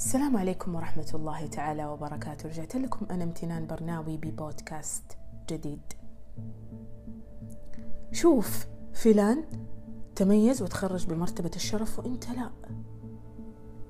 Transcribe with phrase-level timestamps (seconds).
[0.00, 2.48] السلام عليكم ورحمة الله تعالى وبركاته.
[2.48, 5.18] رجعت لكم أنا امتنان برناوي ببودكاست
[5.50, 5.80] جديد.
[8.12, 9.44] شوف فلان
[10.16, 12.50] تميز وتخرج بمرتبة الشرف وإنت لا.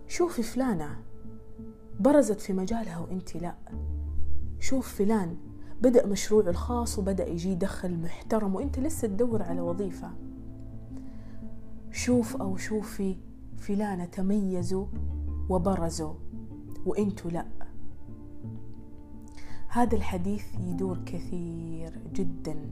[0.09, 1.03] شوفي فلانة
[2.01, 3.55] برزت في مجالها وإنت لا.
[4.61, 5.37] شوف فلان
[5.81, 10.11] بدأ مشروعه الخاص وبدأ يجي دخل محترم وإنت لسه تدور على وظيفة.
[11.91, 13.17] شوف أو شوفي
[13.57, 14.87] فلانة تميزوا
[15.51, 16.15] وبرزوا
[16.87, 17.47] وإنتوا لا.
[19.69, 22.71] هذا الحديث يدور كثير جدا.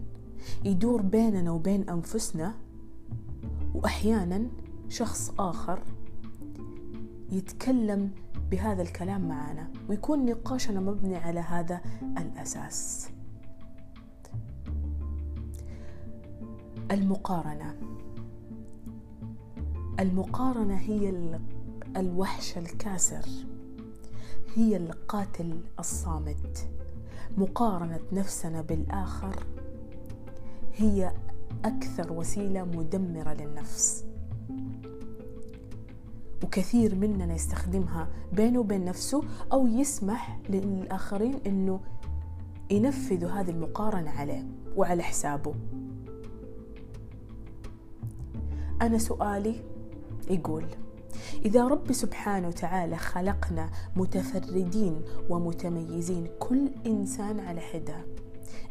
[0.65, 2.55] يدور بيننا وبين أنفسنا
[3.75, 4.47] واحيانا
[4.89, 5.83] شخص آخر
[7.33, 8.11] يتكلم
[8.51, 11.81] بهذا الكلام معنا ويكون نقاشنا مبني على هذا
[12.19, 13.11] الأساس.
[16.91, 17.77] المقارنة.
[20.01, 21.09] المقارنة هي
[21.99, 23.25] الوحش الكاسر.
[24.55, 26.69] هي القاتل الصامت.
[27.37, 29.37] مقارنة نفسنا بالآخر
[30.75, 31.13] هي
[31.65, 34.05] أكثر وسيلة مدمرة للنفس.
[36.45, 41.81] وكثير مننا يستخدمها بينه وبين نفسه أو يسمح للآخرين إنه
[42.71, 45.55] ينفذوا هذه المقارنة عليه وعلى حسابه.
[48.83, 49.55] أنا سؤالي
[50.31, 50.65] يقول
[51.45, 58.05] إذا رب سبحانه وتعالى خلقنا متفردين ومتميزين كل إنسان على حدة.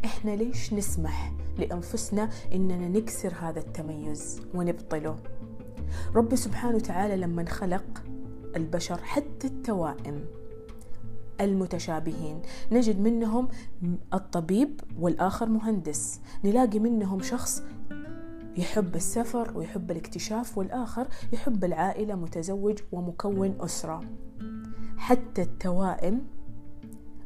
[0.06, 5.17] إحنا ليش نسمح لأنفسنا إننا نكسر هذا التميز ونبطله؟
[6.16, 8.04] رب سبحانه وتعالى لما خلق
[8.56, 10.26] البشر حتى التوائم
[11.42, 13.48] المتشابهين نجد منهم
[14.14, 16.20] الطبيب والآخر مهندس.
[16.44, 17.64] نلاقي منهم شخص
[18.58, 24.03] يحب السفر ويحب الاكتشاف والآخر يحب العائلة متزوج ومكون أسرة.
[24.97, 26.27] حتى التوائم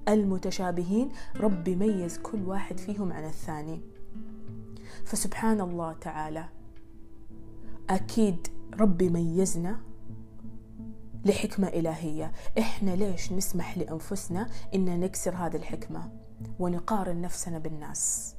[0.07, 3.81] المتشابهين رب ميز كل واحد فيهم عن الثاني.
[5.06, 6.45] فسبحان الله تعالى
[7.89, 8.47] أكيد
[8.79, 9.79] ربي ميزنا
[11.25, 12.31] لحكمة إلهية.
[12.59, 16.11] إحنا ليش نسمح لأنفسنا إن نكسر هذه الحكمة
[16.59, 18.35] ونقارن نفسنا بالناس؟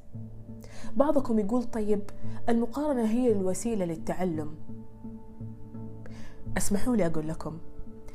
[0.95, 2.01] بعضكم يقول طيب
[2.49, 4.55] المقارنة هي الوسيلة للتعلم.
[6.57, 7.57] اسمحوا لي أقول لكم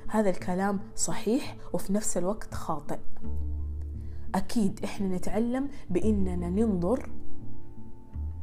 [0.08, 2.98] هذا الكلام صحيح وفي نفس الوقت خاطئ.
[4.34, 7.10] أكيد إحنا نتعلم بإننا ننظر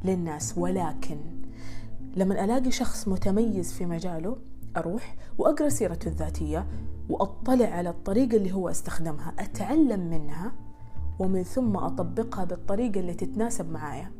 [0.04, 1.16] للناس ولكن
[2.16, 4.36] لما ألاقي شخص متميز في مجاله
[4.76, 6.66] أروح وأقرأ سيرته الذاتية
[7.08, 10.52] وأطلع على الطريقة اللي هو استخدمها أتعلم منها
[11.18, 14.12] ومن ثم أطبقها بالطريقة اللي تتناسب معايا.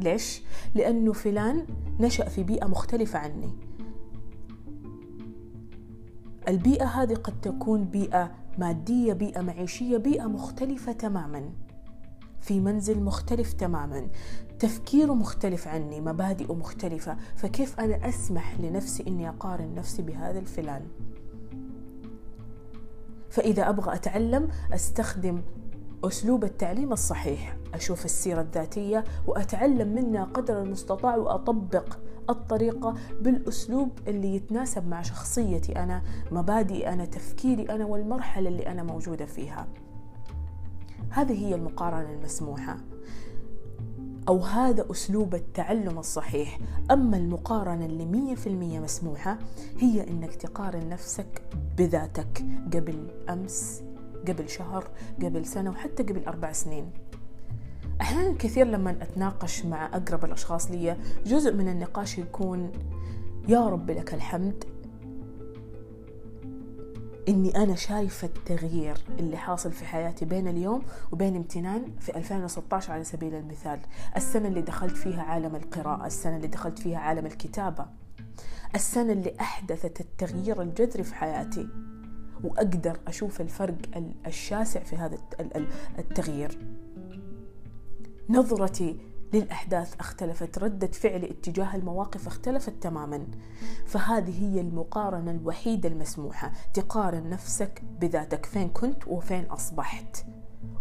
[0.00, 0.42] ليش؟
[0.74, 1.66] لأنه فلان
[2.00, 3.50] نشأ في بيئة مختلفة عني.
[6.48, 11.50] البيئة هذه قد تكون بيئة مادية بيئة معيشية بيئة مختلفة تماما.
[12.40, 14.08] في منزل مختلف تماما.
[14.58, 17.16] تفكيره مختلف عني مبادئه مختلفة.
[17.36, 20.82] فكيف أنا أسمح لنفسي أني أقارن نفسي بهذا الفلان؟
[23.30, 25.42] فإذا أبغى أتعلم أستخدم
[26.04, 27.56] أسلوب التعليم الصحيح.
[27.74, 31.98] أشوف السيرة الذاتية وأتعلم منها قدر المستطاع وأطبق
[32.30, 36.02] الطريقة بالأسلوب اللي يتناسب مع شخصيتي أنا
[36.32, 39.66] مبادئي أنا تفكيري أنا والمرحلة اللي أنا موجودة فيها.
[41.10, 42.76] هذه هي المقارنة المسموحة.
[44.28, 46.58] أو هذا أسلوب التعلم الصحيح.
[46.90, 49.38] أما المقارنة اللي مية في المية مسموحة
[49.78, 51.42] هي أنك تقارن نفسك
[51.78, 52.44] بذاتك
[52.74, 53.82] قبل أمس
[54.28, 54.88] قبل شهر
[55.22, 56.90] قبل سنة وحتى قبل أربع سنين.
[58.00, 62.72] أحيانا كثير لما أتناقش مع أقرب الأشخاص لي جزء من النقاش يكون
[63.48, 64.64] يا رب لك الحمد
[67.28, 70.82] إني أنا شايفة التغيير اللي حاصل في حياتي بين اليوم
[71.12, 73.80] وبين امتنان في 2016 على سبيل المثال.
[74.16, 77.86] السنة اللي دخلت فيها عالم القراءة السنة اللي دخلت فيها عالم الكتابة
[78.74, 81.68] السنة اللي أحدثت التغيير الجذري في حياتي
[82.44, 83.76] وأقدر أشوف الفرق
[84.26, 85.18] الشاسع في هذا
[85.98, 86.58] التغيير.
[88.28, 88.96] نظرتي
[89.32, 93.26] للأحداث اختلفت ردة فعلي اتجاه المواقف اختلفت تماما.
[93.86, 96.52] فهذه هي المقارنة الوحيدة المسموحة.
[96.74, 100.26] تقارن نفسك بذاتك فين كنت وفين أصبحت.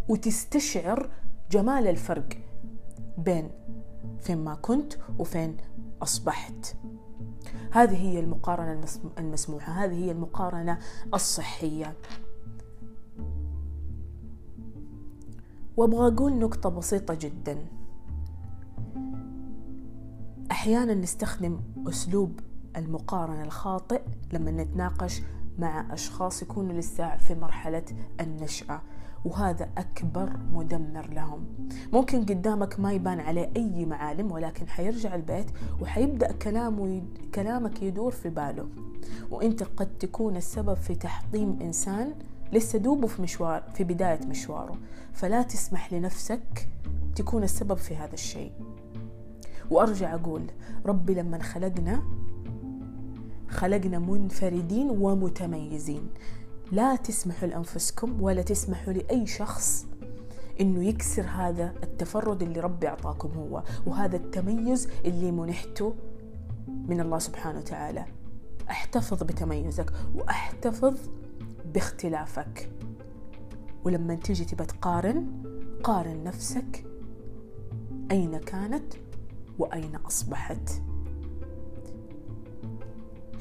[0.07, 1.09] وتستشعر
[1.51, 2.29] جمال الفرق
[3.17, 3.51] بين
[4.19, 5.57] فين ما كنت وفين
[6.01, 6.75] أصبحت.
[7.71, 8.85] هذه هي المقارنة
[9.17, 9.73] المسموحة.
[9.73, 10.79] هذه هي المقارنة
[11.13, 11.95] الصحية.
[15.77, 17.78] وأبغى أقول نقطة بسيطة جدا.
[20.59, 22.39] أحيانا نستخدم أسلوب
[22.77, 24.01] المقارنة الخاطئ
[24.33, 25.21] لما نتناقش
[25.59, 27.83] مع أشخاص يكونوا لسه في مرحلة
[28.19, 28.81] النشأة
[29.25, 31.45] وهذا أكبر مدمر لهم.
[31.93, 35.45] ممكن قدامك ما يبان عليه أي معالم ولكن حيرجع البيت
[35.81, 37.03] وحيبدأ كلامه.
[37.35, 38.67] كلامك يدور في باله.
[39.31, 42.13] وإنت قد تكون السبب في تحطيم إنسان
[42.53, 44.77] لسه دوبه في مشوار في بداية مشواره.
[45.13, 46.69] فلا تسمح لنفسك
[47.15, 48.51] تكون السبب في هذا الشيء.
[49.71, 50.43] وأرجع أقول
[50.85, 52.03] ربي لما خلقنا
[53.49, 56.09] خلقنا منفردين ومتميزين.
[56.71, 59.85] لا تسمحوا لأنفسكم ولا تسمحوا لأي شخص
[60.61, 65.95] إنه يكسر هذا التفرد اللي ربي أعطاكم هو وهذا التميز اللي منحته
[66.67, 68.05] من الله سبحانه وتعالى.
[68.69, 70.97] أحتفظ بتميزك وأحتفظ
[71.73, 72.71] باختلافك.
[73.83, 75.27] ولما تيجي تبى تقارن
[75.83, 76.85] قارن نفسك
[78.11, 78.93] أين كانت
[79.59, 80.81] وأين أصبحت؟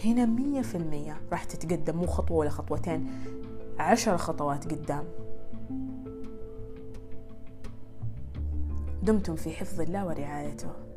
[0.05, 3.11] هنا مية في المية راح تتقدم مو خطوة ولا خطوتين
[3.79, 5.05] عشر خطوات قدام.
[9.03, 10.88] دمتم في حفظ الله ورعايته.